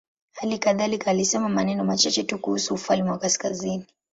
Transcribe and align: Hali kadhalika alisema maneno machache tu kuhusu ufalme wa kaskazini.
Hali 0.35 0.57
kadhalika 0.57 1.11
alisema 1.11 1.49
maneno 1.49 1.83
machache 1.83 2.23
tu 2.23 2.39
kuhusu 2.39 2.73
ufalme 2.73 3.09
wa 3.11 3.17
kaskazini. 3.19 3.85